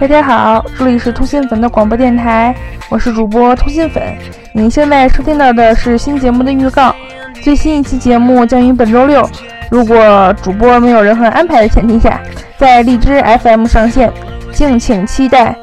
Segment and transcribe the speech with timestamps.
[0.00, 2.56] 大家好这里是通心粉的广播电台
[2.88, 4.02] 我是主播通心粉。
[4.50, 6.96] 你现在收听到的是新节目的预告
[7.42, 9.28] 最新一期节目将于本周六。
[9.70, 12.18] 如果主播没有任何安排的前提下
[12.56, 14.10] 在荔枝 fm 上线
[14.54, 15.54] 敬请期待。